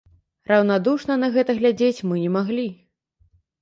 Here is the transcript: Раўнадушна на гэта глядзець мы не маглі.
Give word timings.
Раўнадушна 0.51 1.19
на 1.25 1.31
гэта 1.37 1.59
глядзець 1.61 2.05
мы 2.11 2.15
не 2.25 2.35
маглі. 2.41 2.69